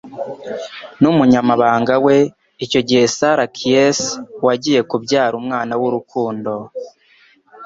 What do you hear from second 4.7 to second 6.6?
kubyara umwana w'urukundo